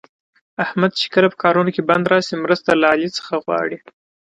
احمد 0.63 0.91
چې 0.99 1.05
کله 1.13 1.27
په 1.31 1.37
کارونو 1.43 1.69
کې 1.75 1.87
بند 1.89 2.05
راشي، 2.13 2.35
مرسته 2.43 2.69
له 2.81 2.85
علي 2.93 3.09
څخه 3.17 3.33
غواړي. 3.45 3.77